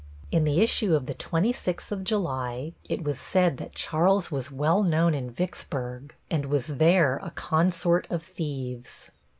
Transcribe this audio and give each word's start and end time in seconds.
In 0.31 0.45
the 0.45 0.61
issue 0.63 0.95
of 0.95 1.05
the 1.05 1.13
twenty 1.13 1.53
sixth 1.53 1.91
of 1.91 2.03
July 2.03 2.73
it 2.89 3.03
was 3.03 3.19
said 3.19 3.57
that 3.57 3.75
Charles 3.75 4.31
was 4.31 4.49
well 4.49 4.81
known 4.81 5.13
in 5.13 5.29
Vicksburg, 5.29 6.15
and 6.31 6.47
was 6.47 6.65
there 6.65 7.17
a 7.17 7.29
consort 7.29 8.07
of 8.09 8.23
thieves. 8.23 9.11